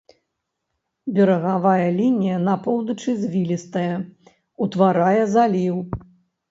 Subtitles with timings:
[1.17, 3.93] Берагавая лінія на поўначы звілістая,
[4.69, 5.75] утварае заліў.